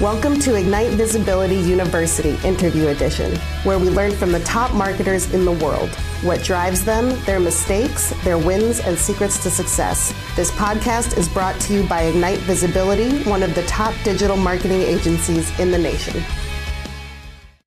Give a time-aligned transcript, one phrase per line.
[0.00, 5.44] Welcome to Ignite Visibility University Interview Edition, where we learn from the top marketers in
[5.44, 5.90] the world
[6.22, 10.14] what drives them, their mistakes, their wins, and secrets to success.
[10.36, 14.80] This podcast is brought to you by Ignite Visibility, one of the top digital marketing
[14.80, 16.24] agencies in the nation.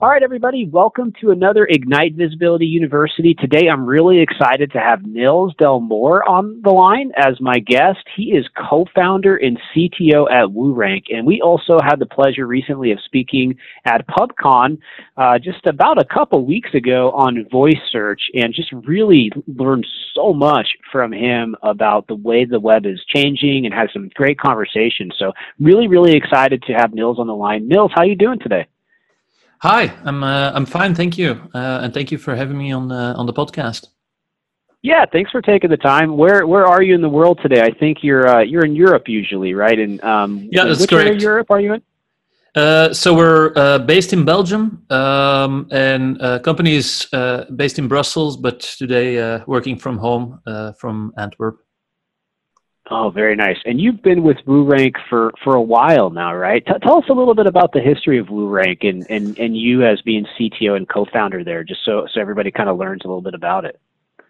[0.04, 3.33] All right, everybody, welcome to another Ignite Visibility University.
[3.35, 7.99] Today, I'm really excited to have Nils De Moor on the line as my guest.
[8.13, 12.91] He is co founder and CTO at WooRank, and we also had the pleasure recently
[12.91, 14.77] of speaking at PubCon
[15.16, 20.33] uh, just about a couple weeks ago on voice search and just really learned so
[20.33, 25.16] much from him about the way the web is changing and had some great conversations.
[25.17, 27.70] So, really, really excited to have Nils on the line.
[27.70, 28.67] Nils, how are you doing today?
[29.63, 32.91] Hi, I'm uh, I'm fine, thank you, uh, and thank you for having me on
[32.91, 33.88] uh, on the podcast.
[34.81, 36.17] Yeah, thanks for taking the time.
[36.17, 37.62] Where where are you in the world today?
[37.62, 39.80] I think you're uh, you're in Europe usually, right?
[39.80, 41.05] And um, yeah, that's which correct.
[41.08, 41.81] area of Europe are you in?
[42.55, 47.88] Uh, so we're uh, based in Belgium, um, and uh, company is uh, based in
[47.88, 51.59] Brussels, but today uh, working from home uh, from Antwerp.
[52.92, 53.58] Oh, very nice.
[53.66, 56.66] And you've been with WooRank for, for a while now, right?
[56.66, 59.86] T- tell us a little bit about the history of WooRank and, and, and you
[59.86, 63.22] as being CTO and co-founder there, just so, so everybody kind of learns a little
[63.22, 63.80] bit about it.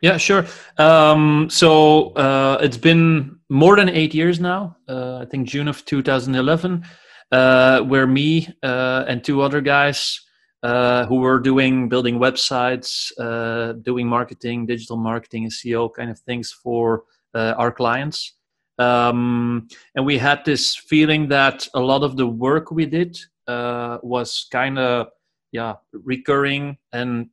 [0.01, 0.45] Yeah, sure.
[0.77, 4.77] Um, so uh, it's been more than eight years now.
[4.87, 6.85] Uh, I think June of 2011,
[7.31, 10.21] uh, where me uh, and two other guys
[10.61, 16.19] uh, who were doing building websites, uh, doing marketing, digital marketing, and SEO kind of
[16.19, 18.33] things for our clients.
[18.79, 23.99] Um, and we had this feeling that a lot of the work we did uh,
[24.01, 25.07] was kind of
[25.51, 27.29] yeah recurring and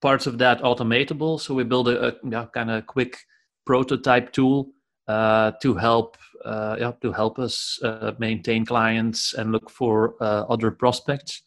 [0.00, 1.40] parts of that automatable.
[1.40, 3.18] So we built a, a yeah, kind of quick
[3.66, 4.70] prototype tool
[5.08, 10.44] uh, to help uh, yeah, to help us uh, maintain clients and look for uh,
[10.48, 11.42] other prospects.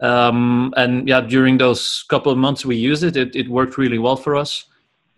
[0.00, 3.98] Um, and yeah, during those couple of months we used it, it, it worked really
[3.98, 4.64] well for us.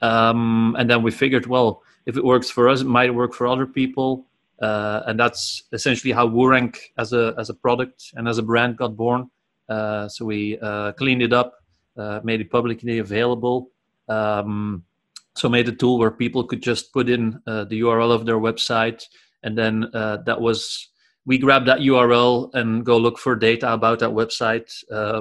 [0.01, 3.47] Um, and then we figured, well, if it works for us, it might work for
[3.47, 4.27] other people.
[4.61, 8.77] Uh, and that's essentially how WooRank as a as a product and as a brand
[8.77, 9.31] got born.
[9.69, 11.55] Uh, so we uh, cleaned it up,
[11.97, 13.71] uh, made it publicly available.
[14.09, 14.85] Um,
[15.37, 18.39] so made a tool where people could just put in uh, the URL of their
[18.39, 19.05] website,
[19.45, 20.89] and then uh, that was
[21.25, 24.69] we grab that URL and go look for data about that website.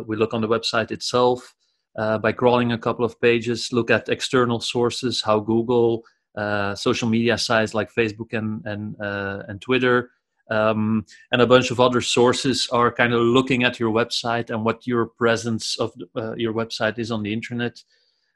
[0.08, 1.54] we look on the website itself
[1.96, 6.04] by crawling a couple of pages, look at external sources, how Google
[6.36, 10.12] uh, social media sites like Facebook and and uh, and Twitter,
[10.50, 14.64] um, and a bunch of other sources are kind of looking at your website and
[14.64, 17.84] what your presence of uh, your website is on the internet.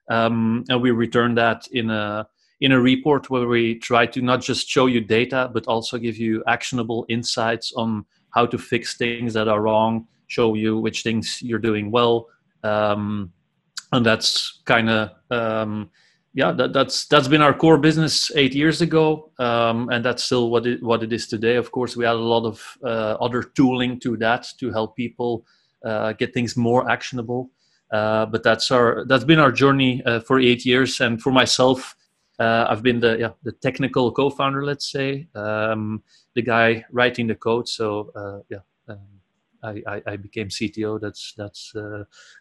[0.09, 2.27] Um, and we return that in a
[2.59, 6.17] in a report where we try to not just show you data but also give
[6.17, 11.41] you actionable insights on how to fix things that are wrong, show you which things
[11.41, 12.27] you're doing well,
[12.63, 13.31] um,
[13.91, 15.89] and that's kind of um,
[16.35, 20.49] yeah, that, that's that's been our core business eight years ago, um, and that's still
[20.49, 21.55] what it what it is today.
[21.57, 25.45] Of course, we add a lot of uh, other tooling to that to help people
[25.85, 27.51] uh, get things more actionable.
[27.91, 31.95] Uh, but that's our that's been our journey uh, for eight years, and for myself,
[32.39, 36.01] uh, I've been the yeah the technical co-founder, let's say, um,
[36.33, 37.69] the guy writing the code.
[37.69, 38.59] So uh, yeah.
[38.87, 38.97] Um,
[39.65, 40.99] I, I, I, became CTO.
[40.99, 41.73] That's that's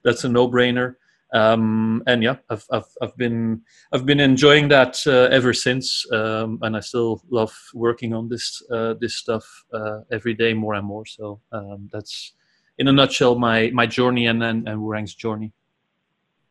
[0.02, 0.96] that's a no-brainer
[1.32, 3.62] um, and yeah, I've, I've, I've been
[3.92, 8.62] I've been enjoying that uh, ever since, um, and I still love working on this
[8.70, 11.06] uh, this stuff uh, every day more and more.
[11.06, 12.34] So um, that's
[12.78, 15.52] in a nutshell my my journey and and, and WooRank's journey.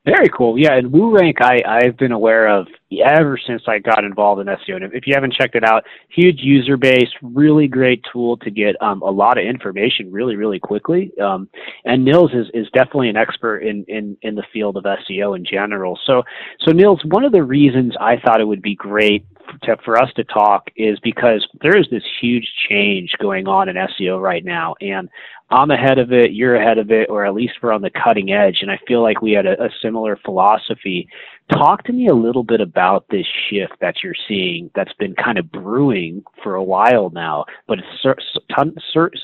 [0.03, 0.57] Very cool.
[0.57, 2.65] Yeah, and WooRank I, I've been aware of
[3.05, 4.77] ever since I got involved in SEO.
[4.77, 8.75] And if you haven't checked it out, huge user base, really great tool to get
[8.81, 11.11] um, a lot of information really, really quickly.
[11.21, 11.47] Um,
[11.85, 15.45] and Nils is, is definitely an expert in, in, in the field of SEO in
[15.45, 15.99] general.
[16.07, 16.23] So,
[16.65, 19.25] so Nils, one of the reasons I thought it would be great
[19.63, 23.75] to, for us to talk is because there is this huge change going on in
[23.75, 24.75] SEO right now.
[24.81, 25.09] And
[25.49, 28.31] I'm ahead of it, you're ahead of it, or at least we're on the cutting
[28.31, 28.59] edge.
[28.61, 31.07] And I feel like we had a, a similar philosophy.
[31.51, 35.37] Talk to me a little bit about this shift that you're seeing that's been kind
[35.37, 38.05] of brewing for a while now, but it's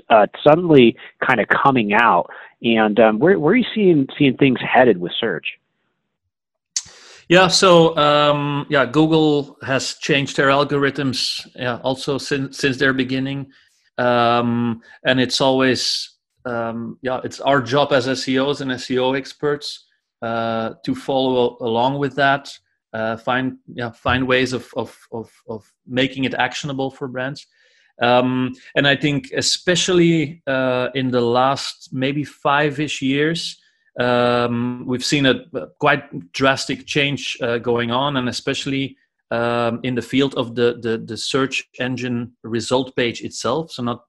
[0.10, 2.30] uh, suddenly kind of coming out.
[2.62, 5.46] And um, where, where are you seeing seeing things headed with search?
[7.30, 13.52] Yeah, so um, yeah, Google has changed their algorithms yeah, also since since their beginning,
[13.98, 19.88] um, and it's always um, yeah, it's our job as SEOs and SEO experts
[20.22, 22.50] uh, to follow along with that,
[22.94, 27.46] uh, find yeah, find ways of, of of of making it actionable for brands.
[28.02, 33.60] Um, and I think, especially uh, in the last maybe five ish years,
[34.00, 38.98] um, we've seen a, a quite drastic change uh, going on, and especially
[39.32, 43.72] um, in the field of the, the, the search engine result page itself.
[43.72, 44.04] So not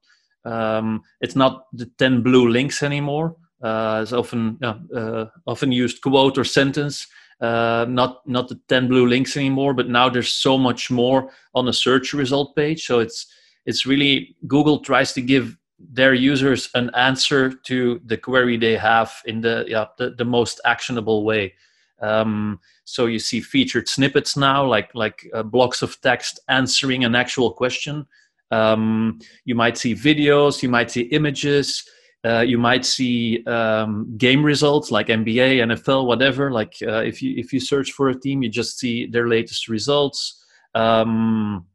[0.45, 3.35] um, it's not the ten blue links anymore.
[3.61, 7.07] Uh, it's often uh, often used quote or sentence.
[7.41, 11.65] Uh, not not the 10 blue links anymore but now there's so much more on
[11.65, 13.27] the search result page so it's
[13.65, 19.13] it's really google tries to give their users an answer to the query they have
[19.25, 21.53] in the yeah, the, the most actionable way
[22.01, 27.15] um, so you see featured snippets now like like uh, blocks of text answering an
[27.15, 28.05] actual question
[28.51, 31.87] um, you might see videos you might see images
[32.25, 36.51] uh, you might see um, game results like NBA, NFL, whatever.
[36.51, 39.69] Like uh, if you if you search for a team, you just see their latest
[39.69, 40.43] results.
[40.75, 41.65] Um,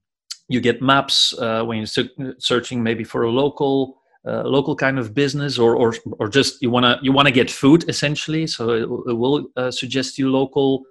[0.48, 5.14] you get maps uh, when you're searching maybe for a local uh, local kind of
[5.14, 8.46] business, or or or just you wanna you wanna get food essentially.
[8.46, 10.84] So it, it will uh, suggest you local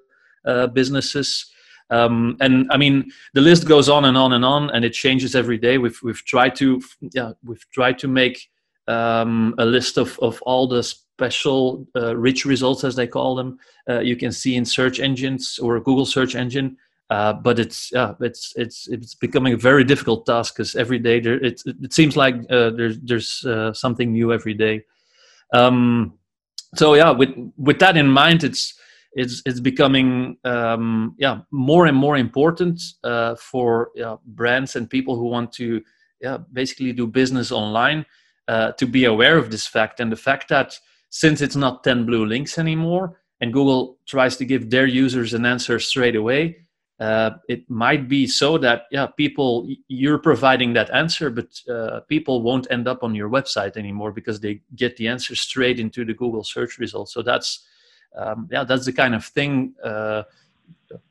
[0.45, 1.51] uh, businesses.
[1.89, 5.35] Um, and I mean, the list goes on and on and on, and it changes
[5.35, 5.77] every day.
[5.77, 8.49] We've we've tried to yeah we've tried to make
[8.87, 13.57] um, a list of, of all the special uh, rich results, as they call them,
[13.89, 16.77] uh, you can see in search engines or Google search engine.
[17.09, 21.19] Uh, but it's yeah, it's it's it's becoming a very difficult task because every day
[21.19, 24.83] there it it seems like uh, there's there's uh, something new every day.
[25.53, 26.13] Um,
[26.75, 28.73] so yeah, with with that in mind, it's
[29.13, 35.15] it's it's becoming um, yeah more and more important uh, for yeah, brands and people
[35.15, 35.81] who want to
[36.21, 38.05] yeah basically do business online
[38.47, 40.79] uh, to be aware of this fact and the fact that
[41.09, 45.45] since it's not 10 blue links anymore and google tries to give their users an
[45.45, 46.62] answer straight away
[46.99, 52.41] uh, it might be so that yeah people you're providing that answer but uh, people
[52.41, 56.13] won't end up on your website anymore because they get the answer straight into the
[56.13, 57.13] google search results.
[57.13, 57.65] So that's
[58.15, 60.23] um, yeah that's the kind of thing uh,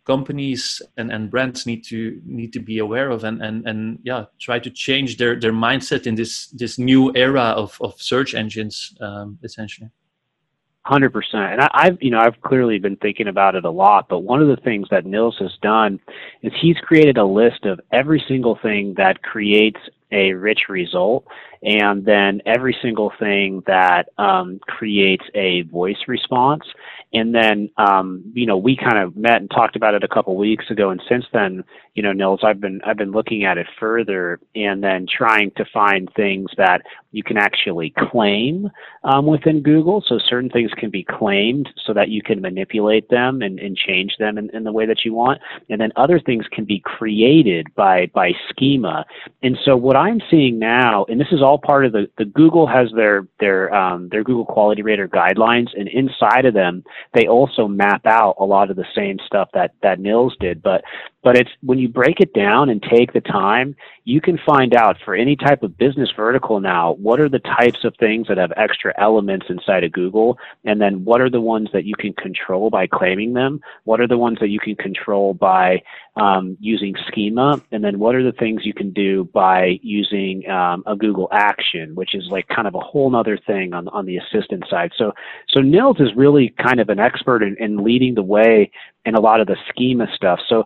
[0.05, 4.27] companies and, and brands need to need to be aware of and, and, and yeah
[4.39, 8.97] try to change their, their mindset in this this new era of, of search engines
[9.01, 9.91] um, essentially
[10.85, 14.09] Hundred percent, and I, I've you know I've clearly been thinking about it a lot.
[14.09, 16.01] But one of the things that Nils has done
[16.43, 19.79] is he's created a list of every single thing that creates
[20.11, 21.25] a rich result,
[21.63, 26.65] and then every single thing that um, creates a voice response.
[27.15, 30.35] And then, um, you know, we kind of met and talked about it a couple
[30.35, 30.89] weeks ago.
[30.89, 31.63] And since then,
[31.95, 35.65] you know, Nils, I've been I've been looking at it further and then trying to
[35.75, 36.81] find things that
[37.11, 38.71] you can actually claim
[39.05, 40.03] um, within Google.
[40.07, 44.17] So certain things can be claimed so that you can manipulate them and, and change
[44.19, 45.43] them in, in the way that you want.
[45.69, 49.05] And then other things can be created by by schema.
[49.43, 52.67] And so what I'm seeing now, and this is all part of the, the Google
[52.67, 56.85] has their their um, their Google Quality Rater guidelines, and inside of them
[57.15, 60.63] they also map out a lot of the same stuff that that Nils did.
[60.63, 60.83] But
[61.23, 64.97] but it's when you break it down and take the time, you can find out
[65.05, 68.53] for any type of business vertical now what are the types of things that have
[68.57, 72.71] extra elements inside of Google, and then what are the ones that you can control
[72.71, 75.83] by claiming them, what are the ones that you can control by
[76.17, 80.83] um, using schema, and then what are the things you can do by using um,
[80.87, 84.19] a Google action, which is like kind of a whole other thing on on the
[84.19, 84.93] assistant side.
[84.97, 85.13] So
[85.49, 88.71] so Nils is really kind of an expert in, in leading the way
[89.05, 90.39] in a lot of the schema stuff.
[90.49, 90.65] So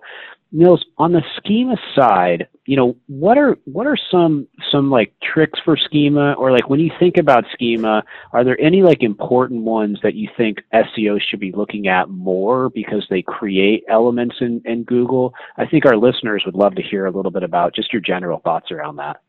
[0.53, 5.59] Nils, on the schema side, you know, what are what are some some like tricks
[5.65, 9.99] for schema or like when you think about schema, are there any like important ones
[10.03, 14.83] that you think SEO should be looking at more because they create elements in, in
[14.83, 15.33] Google?
[15.57, 18.41] I think our listeners would love to hear a little bit about just your general
[18.41, 19.23] thoughts around that.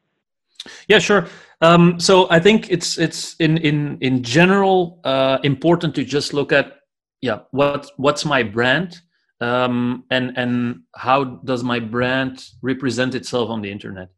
[0.88, 1.28] Yeah, sure.
[1.62, 6.52] Um, so I think it's it's in in in general uh, important to just look
[6.52, 6.80] at
[7.22, 9.02] yeah what what's my brand
[9.42, 14.10] um, and and how does my brand represent itself on the internet?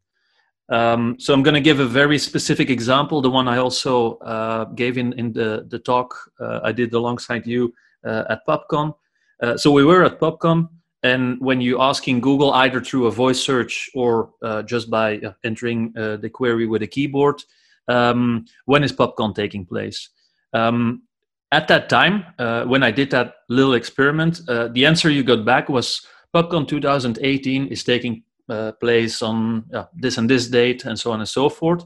[0.68, 4.66] Um, so i'm going to give a very specific example the one i also uh,
[4.66, 7.74] gave in, in the, the talk uh, i did alongside you
[8.06, 8.94] uh, at PubCon
[9.42, 10.68] uh, so we were at PubCon
[11.02, 15.18] and when you ask in google either through a voice search or uh, just by
[15.18, 17.42] uh, entering the query with a keyboard
[17.90, 20.08] um, when is PubCon taking place?
[20.52, 21.02] Um,
[21.52, 25.44] at that time, uh, when I did that little experiment, uh, the answer you got
[25.44, 29.64] back was PubCon 2018 is taking uh, place on
[29.94, 31.84] this and this date, and so on and so forth.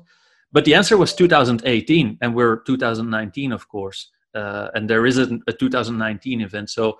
[0.52, 5.52] But the answer was 2018, and we're 2019, of course, uh, and there isn't a
[5.52, 6.70] 2019 event.
[6.70, 6.98] So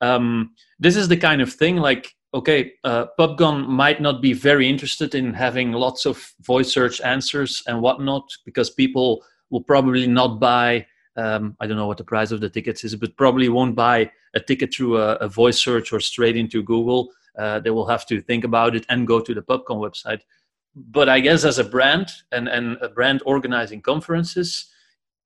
[0.00, 4.68] um, this is the kind of thing like okay, uh, PubCon might not be very
[4.68, 10.38] interested in having lots of voice search answers and whatnot because people will probably not
[10.38, 10.86] buy.
[11.16, 14.10] Um, I don't know what the price of the tickets is, but probably won't buy
[14.34, 17.10] a ticket through a, a voice search or straight into Google.
[17.38, 20.20] Uh, they will have to think about it and go to the PubCon website.
[20.74, 24.66] But I guess as a brand and, and a brand organizing conferences,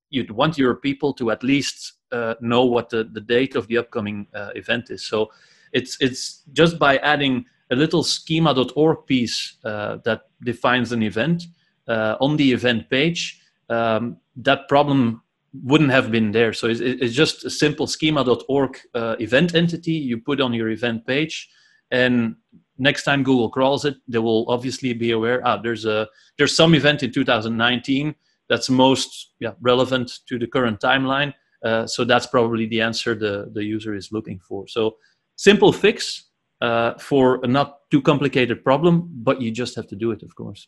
[0.09, 3.77] you'd want your people to at least uh, know what the, the date of the
[3.77, 5.05] upcoming uh, event is.
[5.05, 5.31] So
[5.73, 11.43] it's it's just by adding a little schema.org piece uh, that defines an event
[11.87, 13.41] uh, on the event page.
[13.69, 15.21] Um, that problem
[15.53, 16.53] wouldn't have been there.
[16.53, 21.05] So it's, it's just a simple schema.org uh, event entity you put on your event
[21.05, 21.49] page,
[21.91, 22.35] and
[22.77, 25.41] next time Google crawls it, they will obviously be aware.
[25.45, 28.15] Ah, there's a there's some event in 2019
[28.49, 31.33] that's most yeah, relevant to the current timeline.
[31.63, 34.67] Uh, so that's probably the answer the, the user is looking for.
[34.67, 34.97] So
[35.35, 40.11] simple fix uh, for a not too complicated problem, but you just have to do
[40.11, 40.67] it, of course.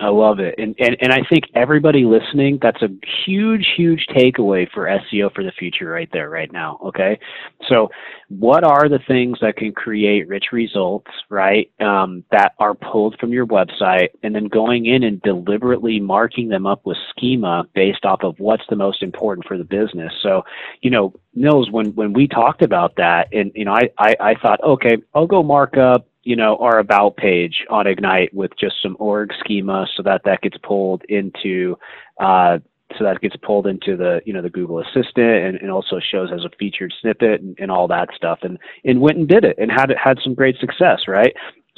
[0.00, 0.54] I love it.
[0.58, 2.88] And, and and I think everybody listening, that's a
[3.26, 6.78] huge, huge takeaway for SEO for the future right there, right now.
[6.84, 7.18] Okay.
[7.68, 7.88] So
[8.28, 11.70] what are the things that can create rich results, right?
[11.80, 16.64] Um, that are pulled from your website and then going in and deliberately marking them
[16.64, 20.12] up with schema based off of what's the most important for the business.
[20.22, 20.42] So,
[20.80, 24.34] you know, Nils, when, when we talked about that and, you know, I, I, I
[24.34, 28.74] thought, okay, I'll go mark up you know, our about page on Ignite with just
[28.82, 31.74] some org schema so that that gets pulled into,
[32.20, 32.58] uh,
[32.98, 36.28] so that gets pulled into the, you know, the Google Assistant and, and also shows
[36.30, 38.40] as a featured snippet and, and all that stuff.
[38.42, 41.32] And, and went and did it and had, it had some great success, right?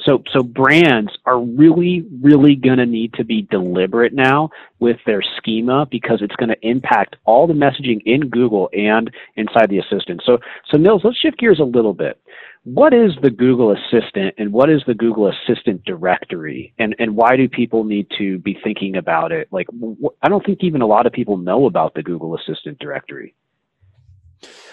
[0.05, 5.21] So, so brands are really, really going to need to be deliberate now with their
[5.37, 10.23] schema because it's going to impact all the messaging in Google and inside the assistant.
[10.25, 10.39] So,
[10.69, 12.19] so Nils, let's shift gears a little bit
[12.63, 17.35] what is the Google Assistant and what is the Google Assistant directory and, and why
[17.35, 19.47] do people need to be thinking about it?
[19.51, 22.77] Like, wh- I don't think even a lot of people know about the Google Assistant
[22.77, 23.33] directory.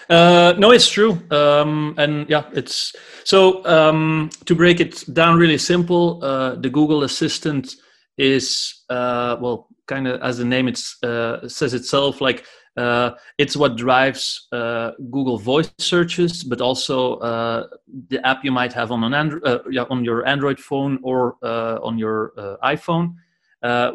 [0.09, 1.19] Uh, no, it's true.
[1.31, 7.03] Um, and yeah, it's so um, to break it down really simple, uh, the Google
[7.03, 7.75] Assistant
[8.17, 12.45] is, uh, well, kind of as the name it uh, says itself, like
[12.77, 17.67] uh, it's what drives uh, Google Voice searches, but also uh,
[18.09, 21.35] the app you might have on an Andro- uh, yeah, on your Android phone or
[21.43, 23.15] uh, on your uh, iPhone,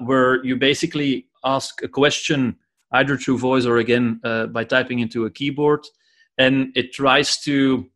[0.04, 2.56] where you basically ask a question
[2.92, 4.20] either through voice or again
[4.52, 5.84] by typing into a keyboard,
[6.38, 7.86] and it tries to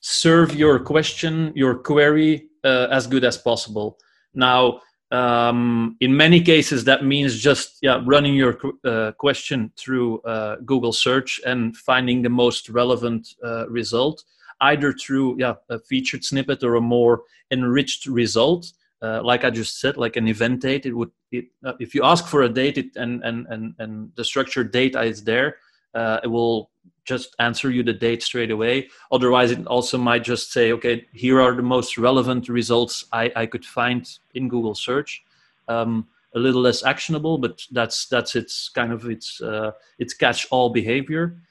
[0.00, 3.98] serve your question, your query, as good as possible.
[4.34, 10.56] Now, um, in many cases that means just yeah running your uh, question through uh,
[10.64, 14.24] google search and finding the most relevant uh, result
[14.62, 18.72] either through yeah a featured snippet or a more enriched result.
[19.00, 22.02] Uh, like i just said like an event date it would it, uh, if you
[22.02, 25.56] ask for a date it, and, and and and the structured data is there
[25.94, 26.68] uh, it will
[27.08, 28.88] just answer you the date straight away.
[29.10, 33.46] Otherwise, it also might just say, okay, here are the most relevant results I, I
[33.46, 35.24] could find in Google search.
[35.68, 40.70] Um, a little less actionable, but that's that's its kind of its uh, its catch-all
[40.70, 41.42] behavior.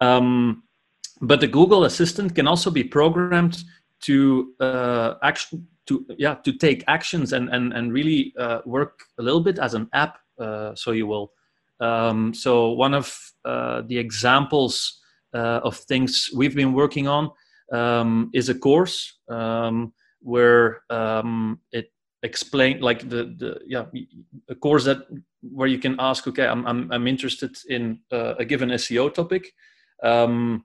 [0.00, 0.62] Um,
[1.20, 3.64] but the Google Assistant can also be programmed
[4.02, 9.22] to uh, action to yeah to take actions and and and really uh, work a
[9.22, 10.18] little bit as an app.
[10.38, 11.32] Uh, so you will.
[11.80, 14.99] Um, so one of uh, the examples
[15.38, 17.30] of things we've been working on
[17.72, 23.86] um, is a course um, where um, it explain like the the yeah
[24.50, 24.98] a course that
[25.40, 29.52] where you can ask okay I'm I'm, I'm interested in uh, a given SEO topic.
[30.02, 30.64] Um,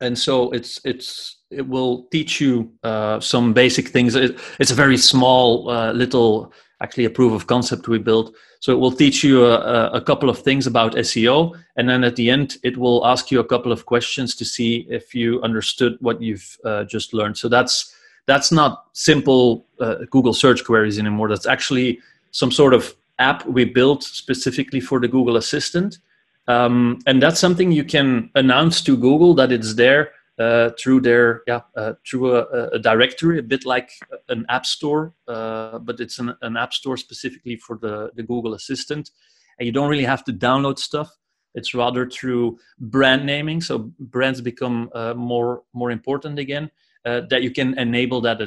[0.00, 4.14] and so it's it's it will teach you uh, some basic things.
[4.14, 8.34] It, it's a very small uh, little actually a proof of concept we built.
[8.60, 12.16] So it will teach you a, a, couple of things about SEO, and then at
[12.16, 15.96] the end, it will ask you a couple of questions to see if you understood
[16.00, 17.36] what you've uh, just learned.
[17.36, 17.94] So that's
[18.26, 21.28] that's not simple uh, Google search queries anymore.
[21.28, 25.98] That's actually some sort of app we built specifically for the Google Assistant,
[26.46, 31.42] um, and that's something you can announce to Google that it's there uh, through their
[31.48, 33.90] yeah uh, through a, a, directory, a bit like
[34.28, 38.54] an app store, uh, but it's an, an, app store specifically for the the Google
[38.54, 39.10] Assistant,
[39.58, 41.10] and you don't really have to download stuff.
[41.56, 46.70] It's rather through brand naming, so brands become uh, more more important again.
[47.04, 48.40] Uh, that you can enable that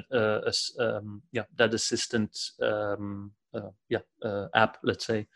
[0.80, 3.32] um, yeah that assistant um,
[3.90, 4.00] yeah
[4.56, 5.28] app, let's say.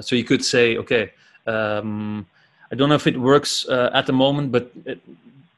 [0.00, 1.12] so you could say, okay.
[1.46, 2.26] Um,
[2.70, 4.98] I don't know if it works at the moment, but it,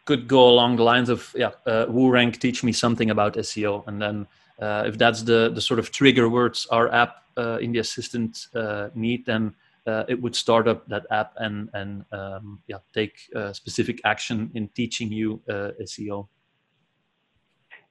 [0.05, 4.01] could go along the lines of yeah, uh, WooRank teach me something about SEO, and
[4.01, 4.27] then
[4.61, 8.47] uh, if that's the the sort of trigger words our app uh, in the assistant
[8.55, 9.55] uh, need, then
[9.87, 14.51] uh, it would start up that app and and um, yeah take uh, specific action
[14.55, 16.29] in teaching you SEO.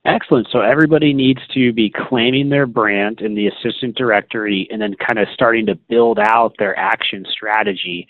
[0.06, 0.48] Excellent.
[0.52, 5.18] So everybody needs to be claiming their brand in the assistant directory and then kind
[5.18, 8.06] of starting to build out their action strategy.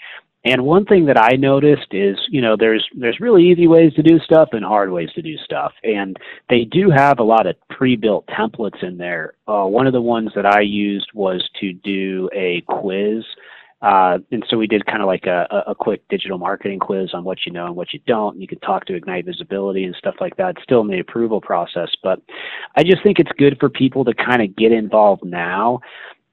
[0.45, 4.03] And one thing that I noticed is, you know, there's there's really easy ways to
[4.03, 6.17] do stuff and hard ways to do stuff, and
[6.49, 9.35] they do have a lot of pre-built templates in there.
[9.47, 13.23] Uh, one of the ones that I used was to do a quiz
[13.83, 17.25] uh, and so we did kind of like a, a quick digital marketing quiz on
[17.25, 18.35] what you know and what you don't.
[18.35, 21.41] And you could talk to Ignite Visibility and stuff like that, still in the approval
[21.41, 21.89] process.
[22.01, 22.21] But
[22.77, 25.81] I just think it's good for people to kind of get involved now.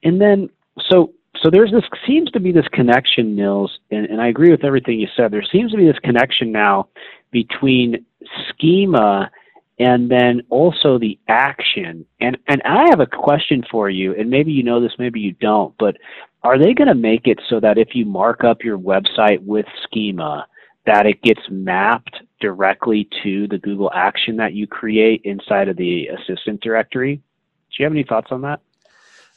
[0.04, 0.48] And then,
[0.88, 1.12] so
[1.42, 5.00] so there's this seems to be this connection, Nils, and, and I agree with everything
[5.00, 5.30] you said.
[5.30, 6.88] There seems to be this connection now
[7.30, 8.04] between
[8.48, 9.30] schema
[9.78, 12.04] and then also the action.
[12.20, 15.32] And and I have a question for you, and maybe you know this, maybe you
[15.32, 15.96] don't, but
[16.42, 19.66] are they going to make it so that if you mark up your website with
[19.84, 20.46] schema,
[20.86, 26.08] that it gets mapped directly to the Google action that you create inside of the
[26.08, 27.16] assistant directory?
[27.16, 28.60] Do you have any thoughts on that?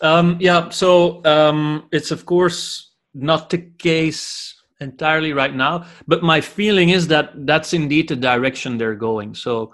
[0.04, 6.42] Um, yeah, so um, it's of course not the case entirely right now, but my
[6.42, 9.34] feeling is that that's indeed the direction they're going.
[9.34, 9.74] So,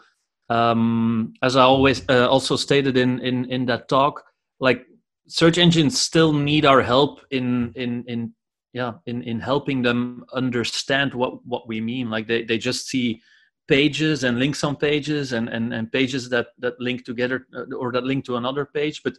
[0.49, 4.23] um, as I always uh, also stated in, in in that talk,
[4.59, 4.85] like
[5.27, 8.33] search engines still need our help in in in
[8.73, 13.19] yeah in in helping them understand what what we mean like they they just see
[13.67, 17.91] pages and links on pages and and, and pages that that link together uh, or
[17.91, 19.13] that link to another page but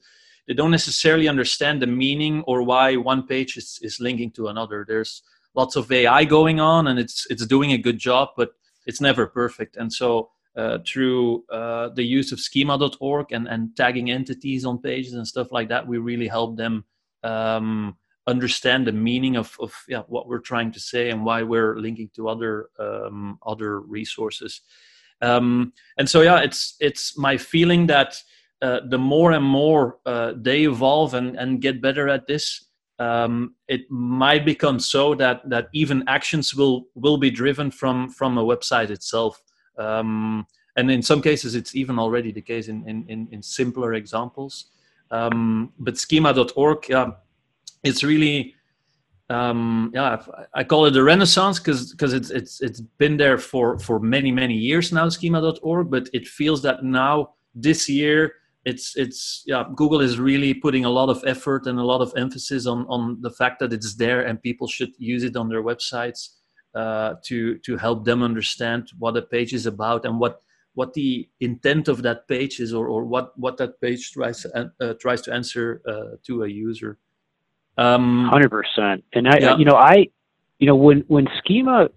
[0.47, 4.85] they don't necessarily understand the meaning or why one page is, is linking to another
[4.87, 5.23] there's
[5.55, 8.51] lots of ai going on and it's it's doing a good job but
[8.87, 14.11] it's never perfect and so uh, through uh, the use of schema.org and, and tagging
[14.11, 16.85] entities on pages and stuff like that, we really help them
[17.23, 21.79] um, understand the meaning of, of yeah, what we're trying to say and why we're
[21.79, 24.61] linking to other um, other resources.
[25.23, 28.21] Um, and so, yeah, it's it's my feeling that
[28.63, 32.67] uh, the more and more uh, they evolve and, and get better at this,
[32.99, 38.37] um, it might become so that that even actions will will be driven from from
[38.37, 39.43] a website itself.
[39.79, 40.47] Um,
[40.77, 44.67] and in some cases, it's even already the case in, in, in, simpler examples.
[45.11, 47.11] Um, but schema.org, yeah,
[47.83, 48.55] it's really,
[49.29, 50.23] um, yeah,
[50.55, 54.31] I call it a renaissance because because it's it's it's been there for for many
[54.31, 55.91] many years now, schema.org.
[55.91, 58.35] But it feels that now this year
[58.71, 62.11] it's it's yeah google is really putting a lot of effort and a lot of
[62.25, 65.65] emphasis on on the fact that it's there and people should use it on their
[65.71, 66.21] websites
[66.75, 70.35] uh, to to help them understand what a page is about and what
[70.75, 74.71] what the intent of that page is or, or what what that page tries to,
[74.81, 76.99] uh, tries to answer uh, to a user
[77.77, 79.57] um, hundred percent and I yeah.
[79.57, 80.07] you know I
[80.61, 81.89] you know when when schema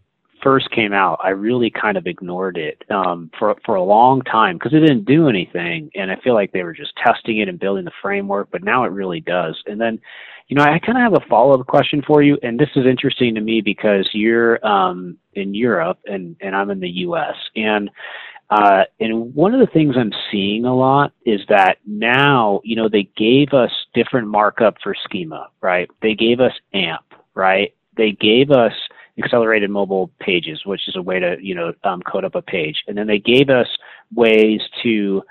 [0.44, 4.58] first came out I really kind of ignored it um, for for a long time
[4.58, 7.60] because it didn't do anything and I feel like they were just testing it and
[7.60, 10.00] building the framework but now it really does and then
[10.50, 12.86] you know, I kind of have a follow up question for you, and this is
[12.86, 17.36] interesting to me because you're um, in Europe and, and I'm in the U.S.
[17.56, 17.90] and
[18.50, 22.88] uh, and one of the things I'm seeing a lot is that now, you know,
[22.88, 25.90] they gave us different markup for schema, right?
[26.04, 27.04] They gave us AMP,
[27.34, 27.74] right?
[27.98, 28.74] They gave us
[29.18, 32.84] accelerated mobile pages, which is a way to, you know, um, code up a page.
[32.88, 33.68] And then they gave us
[34.14, 35.24] ways to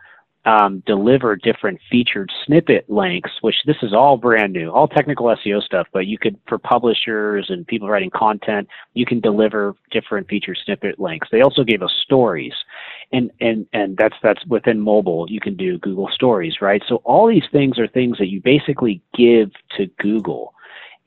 [0.45, 5.63] um, deliver different featured snippet links, which this is all brand new, all technical SEO
[5.63, 10.59] stuff, but you could, for publishers and people writing content, you can deliver different featured
[10.65, 11.29] snippet links.
[11.31, 12.55] They also gave us stories.
[13.13, 15.27] And, and, and that's, that's within mobile.
[15.29, 16.83] You can do Google stories, right?
[16.89, 20.55] So all these things are things that you basically give to Google.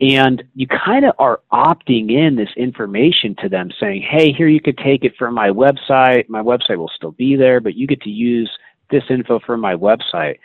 [0.01, 4.59] And you kind of are opting in this information to them saying, hey, here you
[4.59, 6.27] could take it from my website.
[6.27, 8.51] My website will still be there, but you get to use
[8.91, 10.39] this info from my website.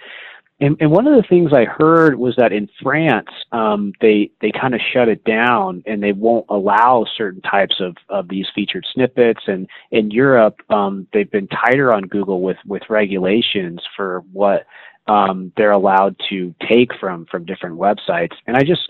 [0.60, 4.52] And, and one of the things I heard was that in France, um, they they
[4.52, 8.86] kind of shut it down and they won't allow certain types of, of these featured
[8.92, 9.40] snippets.
[9.46, 14.66] And in Europe, um, they've been tighter on Google with with regulations for what
[15.06, 18.34] um, they're allowed to take from from different websites.
[18.46, 18.82] And I just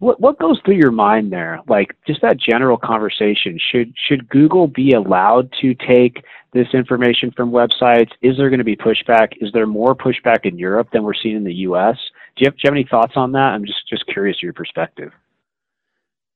[0.00, 1.60] what what goes through your mind there?
[1.68, 3.58] Like just that general conversation.
[3.70, 8.10] Should should Google be allowed to take this information from websites?
[8.22, 9.34] Is there going to be pushback?
[9.40, 11.96] Is there more pushback in Europe than we're seeing in the U.S.?
[12.36, 13.52] Do you have, do you have any thoughts on that?
[13.54, 15.12] I'm just just curious your perspective.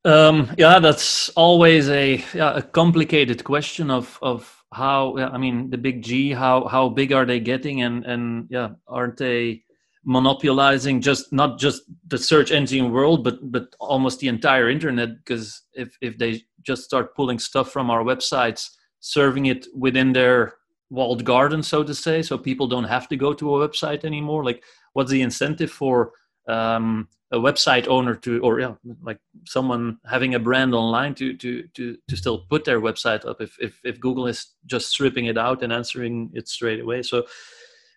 [0.05, 5.79] Um, yeah, that's always a yeah, a complicated question of of how i mean the
[5.79, 9.63] big g how how big are they getting and and yeah aren't they
[10.05, 15.63] monopolizing just not just the search engine world but but almost the entire internet because
[15.75, 20.55] if if they just start pulling stuff from our websites serving it within their
[20.91, 24.45] walled garden so to say so people don't have to go to a website anymore
[24.45, 24.63] like
[24.93, 26.13] what's the incentive for
[26.49, 31.67] um, a website owner to or yeah like someone having a brand online to to
[31.75, 35.39] to to still put their website up if if, if google is just stripping it
[35.39, 37.03] out and answering it straight away?
[37.03, 37.27] So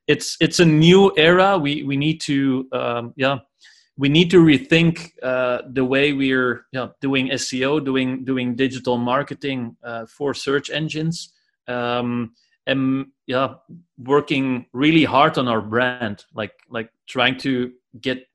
[0.08, 1.58] it's it's a new era.
[1.58, 3.40] We we need to um, yeah
[3.98, 9.76] we need to rethink uh, the way we're know, doing SEO, doing doing digital marketing
[9.84, 11.34] uh, for search engines,
[11.68, 12.34] um,
[12.68, 13.56] and yeah,
[13.98, 18.28] working really hard on our brand, like like trying to get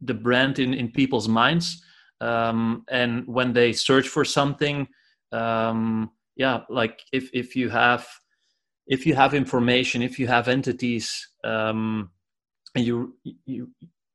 [0.00, 1.82] the brand in in people's minds,
[2.20, 4.86] um, and when they search for something,
[5.32, 8.06] um, yeah, like if if you have
[8.88, 12.10] if you have information, if you have entities, um,
[12.74, 13.70] and you you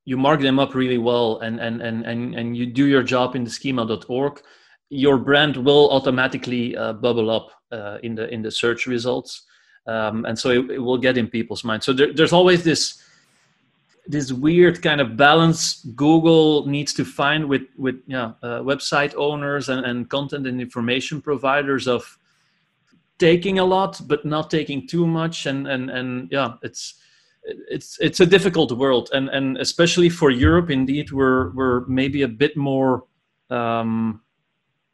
[0.05, 3.35] you mark them up really well, and and and and and you do your job
[3.35, 4.41] in the schema.org,
[4.89, 9.43] your brand will automatically uh, bubble up uh, in the in the search results,
[9.87, 11.85] um, and so it, it, will get in people's minds.
[11.85, 13.01] So there, there's always this
[14.07, 19.69] this weird kind of balance Google needs to find with with yeah, uh, website owners
[19.69, 22.17] and, and content and information providers of
[23.19, 25.45] taking a lot but not taking too much.
[25.45, 26.95] And and and yeah it's
[27.43, 29.09] it's it's a difficult world.
[29.13, 33.05] And and especially for europe indeed we're we're maybe a bit more
[33.49, 34.21] um,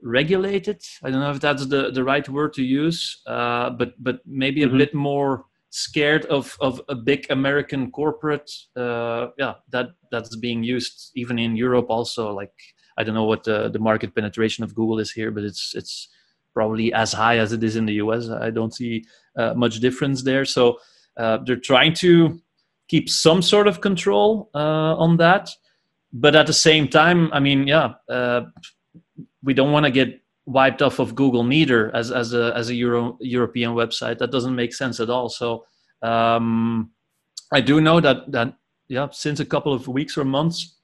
[0.01, 0.81] regulated.
[1.03, 4.61] I don't know if that's the the right word to use uh, but but maybe
[4.61, 4.75] mm-hmm.
[4.75, 10.63] a bit more scared of of a big american corporate uh, yeah that that's being
[10.63, 12.33] used even in europe also.
[12.33, 12.53] Like
[12.97, 16.09] i don't know what the the market penetration of google is here but it's it's
[16.59, 18.29] probably as high as it is in the US.
[18.47, 19.05] I don't see
[19.41, 20.43] uh, much difference there.
[20.43, 20.63] So
[21.15, 22.11] uh, they're trying to
[22.89, 25.45] keep some sort of control uh, on that.
[26.11, 28.41] But at the same time, I mean, yeah, uh,
[29.41, 30.09] we don't want to get
[30.45, 34.17] wiped off of Google neither as, as a, as a Euro, European website.
[34.17, 35.29] That doesn't make sense at all.
[35.29, 35.65] So
[36.01, 36.91] um,
[37.53, 38.53] I do know that, that,
[38.89, 40.78] yeah, since a couple of weeks or months,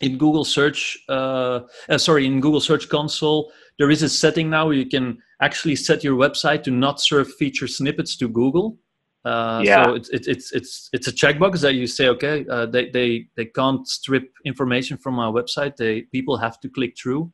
[0.00, 4.66] in Google Search, uh, uh, sorry, in Google Search Console, there is a setting now
[4.66, 8.76] where you can actually set your website to not serve feature snippets to Google.
[9.24, 9.84] Uh, yeah.
[9.84, 13.26] So it's, it's it's it's it's a checkbox that you say, okay, uh, they they
[13.36, 15.76] they can't strip information from our website.
[15.76, 17.30] They people have to click through.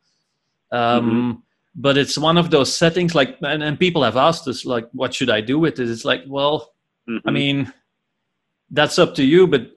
[0.73, 1.31] Um, mm-hmm.
[1.79, 5.13] But it's one of those settings, like, and, and people have asked us, like, what
[5.13, 5.91] should I do with it?
[5.91, 6.73] It's like, well,
[7.07, 7.29] mm-hmm.
[7.29, 7.73] I mean,
[8.71, 9.71] that's up to you, but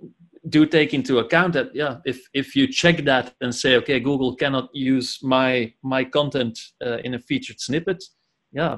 [0.50, 4.36] do take into account that yeah if if you check that and say okay google
[4.36, 8.04] cannot use my my content uh, in a featured snippet
[8.52, 8.78] yeah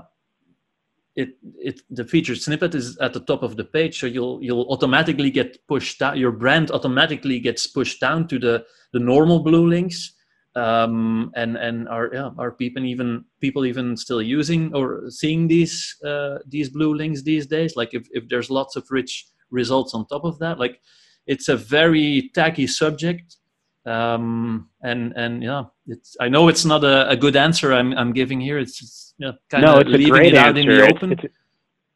[1.16, 4.00] it it the featured snippet is at the top of the page.
[4.00, 8.66] So you'll you'll automatically get pushed down your brand automatically gets pushed down to the
[8.94, 10.14] the normal blue links
[10.56, 15.98] um, and and are yeah are people even people even still using or seeing these
[16.06, 17.76] uh, these blue links these days?
[17.76, 20.80] Like if, if there's lots of rich results on top of that like
[21.28, 23.38] it's a very tacky subject
[23.86, 28.14] um, and and yeah it's i know it's not a, a good answer i'm i'm
[28.14, 28.60] giving here.
[28.60, 30.62] It's, it's yeah, kind no, of leaving it out answer.
[30.62, 31.34] in the open it's, it's,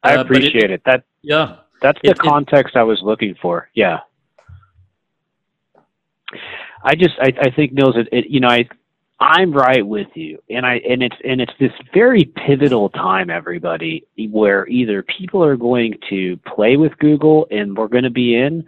[0.02, 1.56] i uh, appreciate it, it, that yeah.
[1.80, 3.70] that's the context i was looking for.
[3.74, 4.00] Yeah.
[6.82, 8.68] I just i, I think Nils it, it you know i
[9.18, 14.06] I'm right with you, and I and it's and it's this very pivotal time, everybody,
[14.30, 18.66] where either people are going to play with Google and we're going to be in,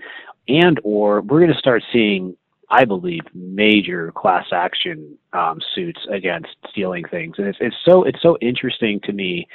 [0.48, 2.36] and or we're going to start seeing
[2.70, 8.20] I believe major class action um, suits against stealing things, and it's it's so it's
[8.20, 9.48] so interesting to me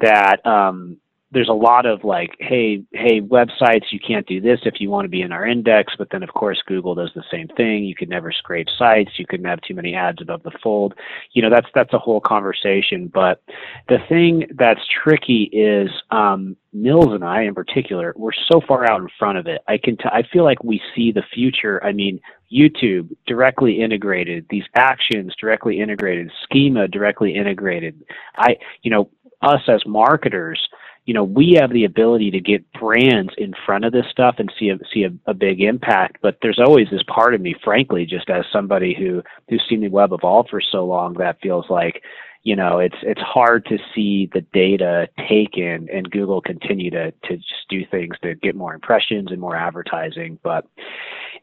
[0.00, 0.96] that um,
[1.32, 5.06] there's a lot of like, hey, hey, websites, you can't do this if you want
[5.06, 5.94] to be in our index.
[5.96, 7.84] But then, of course, Google does the same thing.
[7.84, 9.12] You could never scrape sites.
[9.18, 10.94] You couldn't have too many ads above the fold.
[11.32, 13.10] You know, that's that's a whole conversation.
[13.12, 13.42] But
[13.88, 19.00] the thing that's tricky is um, Nils and I, in particular, we're so far out
[19.00, 19.62] in front of it.
[19.66, 21.82] I can t- I feel like we see the future.
[21.82, 22.20] I mean,
[22.52, 28.04] YouTube directly integrated, these actions directly integrated, schema directly integrated.
[28.36, 29.08] I, you know,
[29.40, 30.60] us as marketers
[31.04, 34.52] you know, we have the ability to get brands in front of this stuff and
[34.58, 36.18] see a, see a, a, big impact.
[36.22, 39.88] But there's always this part of me, frankly, just as somebody who who's seen the
[39.88, 42.02] web evolve for so long, that feels like,
[42.42, 47.36] you know, it's it's hard to see the data taken and Google continue to to
[47.36, 50.38] just do things to get more impressions and more advertising.
[50.42, 50.66] But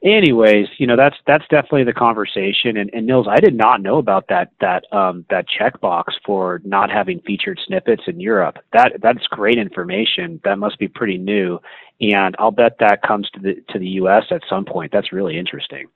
[0.03, 2.75] anyways, you know, that's that's definitely the conversation.
[2.75, 6.91] And, and Nils, I did not know about that that um, that checkbox for not
[6.91, 8.57] having featured snippets in Europe.
[8.73, 10.41] That that's great information.
[10.43, 11.59] That must be pretty new.
[12.01, 14.91] And I'll bet that comes to the to the US at some point.
[14.91, 15.87] That's really interesting.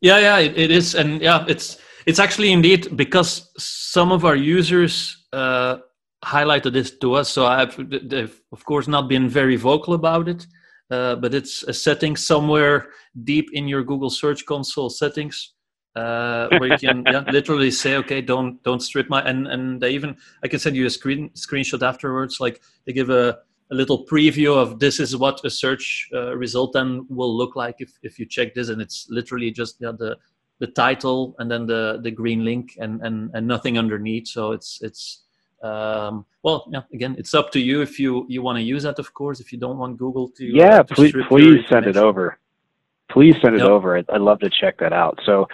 [0.00, 4.36] Yeah, yeah, it, it is, and yeah, it's it's actually indeed because some of our
[4.36, 5.78] users uh,
[6.24, 7.28] highlighted this to us.
[7.30, 7.76] So I've,
[8.08, 10.46] they've of course not been very vocal about it,
[10.90, 12.90] uh, but it's a setting somewhere
[13.24, 15.52] deep in your Google Search Console settings
[15.96, 19.90] uh, where you can yeah, literally say, okay, don't don't strip my and and they
[19.90, 22.40] even I can send you a screen screenshot afterwards.
[22.40, 23.38] Like they give a
[23.70, 27.76] a little preview of this is what a search uh, result then will look like
[27.78, 30.16] if, if you check this and it's literally just yeah, the
[30.64, 34.26] the title and then the the green link and and, and nothing underneath.
[34.28, 35.02] So it's it's
[35.62, 38.98] um, well yeah again it's up to you if you you want to use that
[38.98, 39.40] of course.
[39.40, 42.38] If you don't want google to uh, yeah uh, to please please send it over.
[43.10, 43.68] Please send it yep.
[43.68, 43.98] over.
[43.98, 45.16] I'd, I'd, love to check that out.
[45.26, 45.46] So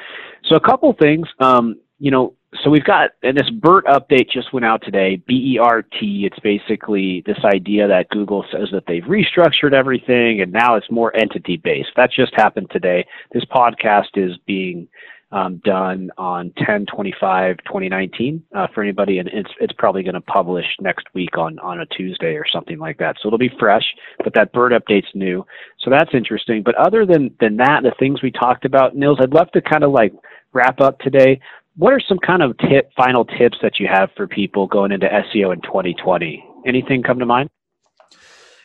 [0.46, 4.52] so a couple things um, you know so we've got and this BERT update just
[4.52, 5.22] went out today.
[5.26, 6.28] B E R T.
[6.30, 11.14] It's basically this idea that Google says that they've restructured everything and now it's more
[11.16, 11.90] entity based.
[11.96, 13.06] That just happened today.
[13.32, 14.88] This podcast is being
[15.32, 20.20] um, done on 10 25 2019 uh, for anybody and it's it's probably going to
[20.20, 23.84] publish next week on on a tuesday or something like that so it'll be fresh
[24.24, 25.46] but that BERT update's new
[25.78, 29.32] so that's interesting but other than than that the things we talked about nils i'd
[29.32, 30.12] love to kind of like
[30.52, 31.40] wrap up today
[31.76, 35.06] what are some kind of tip, final tips that you have for people going into
[35.06, 36.44] SEO in 2020?
[36.66, 37.48] Anything come to mind?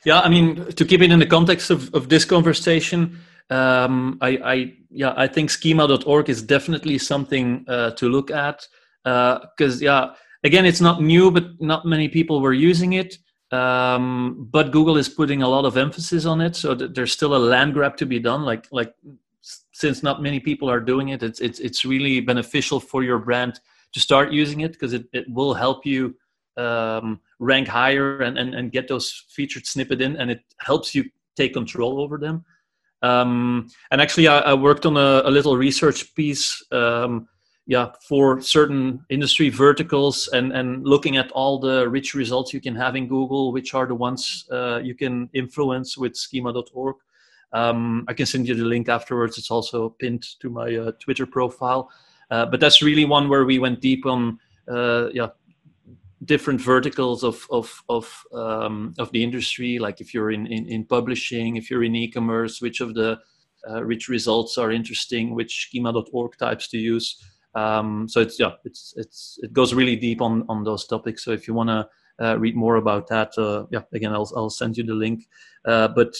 [0.05, 4.29] Yeah, I mean, to keep it in the context of, of this conversation, um, I,
[4.43, 8.67] I, yeah, I think schema.org is definitely something uh, to look at
[9.03, 10.13] because uh, yeah,
[10.43, 13.17] again, it's not new, but not many people were using it.
[13.51, 17.35] Um, but Google is putting a lot of emphasis on it, so th- there's still
[17.35, 18.41] a land grab to be done.
[18.41, 18.93] Like like
[19.75, 23.59] since not many people are doing it, it's it's it's really beneficial for your brand
[23.91, 26.15] to start using it because it, it will help you
[26.55, 31.03] um, rank higher and, and, and get those featured snippet in and it helps you
[31.35, 32.45] take control over them.
[33.01, 37.27] Um, and actually, I, I, worked on a, a little research piece, um,
[37.67, 42.75] yeah, for certain industry verticals and and looking at all the rich results you can
[42.75, 46.95] have in Google, which are the ones uh, you can influence with Schema.org.
[47.53, 49.37] Um, I can send you the link afterwards.
[49.37, 51.89] It's also pinned to my uh, Twitter profile.
[52.31, 55.29] Uh, but that's really one where we went deep on, uh, yeah,
[56.23, 59.79] different verticals of of of um, of the industry.
[59.79, 63.19] Like if you're in, in, in publishing, if you're in e-commerce, which of the
[63.69, 67.23] uh, rich results are interesting, which schema.org types to use.
[67.53, 71.23] Um, so it's yeah, it's it's it goes really deep on on those topics.
[71.23, 71.87] So if you want to
[72.19, 75.27] uh, read more about that, uh, yeah, again, I'll I'll send you the link.
[75.63, 76.13] but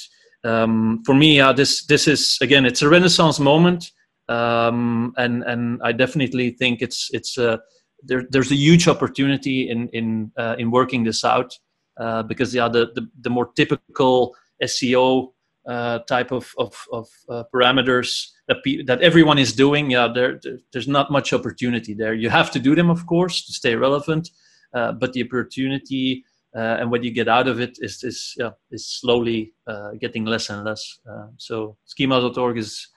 [0.46, 3.92] um, for me, uh, this this is again, it's a renaissance moment,
[4.30, 7.60] um, and and I definitely think it's it's a,
[8.04, 11.58] there, there's a huge opportunity in in uh, in working this out
[12.00, 15.32] uh, because yeah, the, the, the more typical SEO
[15.68, 20.40] uh, type of of, of uh, parameters that pe- that everyone is doing, yeah, there,
[20.44, 22.14] there, there's not much opportunity there.
[22.14, 24.30] You have to do them, of course, to stay relevant,
[24.76, 26.24] uh, but the opportunity
[26.56, 30.26] uh, and what you get out of it is is yeah is slowly uh, getting
[30.26, 31.00] less and less.
[31.10, 32.88] Uh, so schema.org is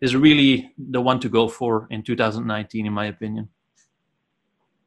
[0.00, 3.48] is really the one to go for in 2019, in my opinion.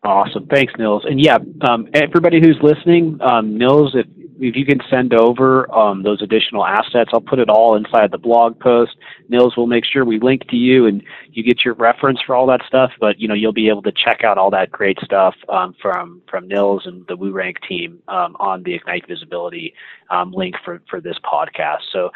[0.04, 1.04] Awesome, thanks, Nils.
[1.06, 4.08] And yeah, um, everybody who's listening, um, Nils, if
[4.42, 8.18] if you can send over um, those additional assets, I'll put it all inside the
[8.18, 8.96] blog post.
[9.30, 12.48] Nils will make sure we link to you and you get your reference for all
[12.48, 12.92] that stuff.
[13.00, 16.22] But you know you'll be able to check out all that great stuff um, from
[16.28, 19.74] from Nils and the WooRank team um, on the Ignite Visibility
[20.10, 21.82] um, link for for this podcast.
[21.94, 22.10] So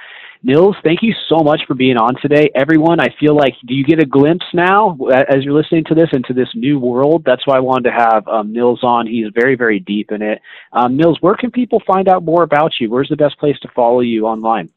[0.46, 2.52] Nils, thank you so much for being on today.
[2.54, 4.96] Everyone, I feel like, do you get a glimpse now
[5.28, 7.24] as you're listening to this into this new world?
[7.26, 9.08] That's why I wanted to have um, Nils on.
[9.08, 10.40] He's very, very deep in it.
[10.72, 12.90] Um, Nils, where can people find out more about you?
[12.90, 14.70] Where's the best place to follow you online?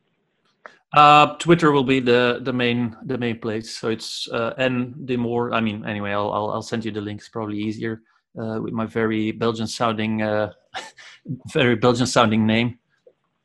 [0.95, 3.77] Uh, Twitter will be the, the main the main place.
[3.77, 7.01] So it's uh, and the more I mean anyway, I'll I'll, I'll send you the
[7.01, 7.29] links.
[7.29, 8.03] Probably easier
[8.41, 10.53] uh, with my very Belgian sounding uh,
[11.53, 12.79] very Belgian sounding name.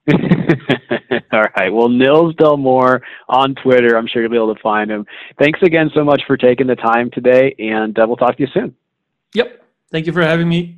[0.12, 1.74] All right.
[1.74, 3.98] Well, Nils De Moor on Twitter.
[3.98, 5.06] I'm sure you'll be able to find him.
[5.40, 8.50] Thanks again so much for taking the time today, and uh, we'll talk to you
[8.54, 8.76] soon.
[9.34, 9.66] Yep.
[9.92, 10.78] Thank you for having me.